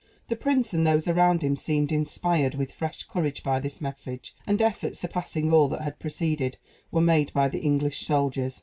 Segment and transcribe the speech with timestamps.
[0.29, 4.59] The prince, and those around him, seemed inspired with fresh courage by this message; and
[4.59, 6.57] efforts surpassing all that had preceded
[6.89, 8.59] were made by the English soldiers.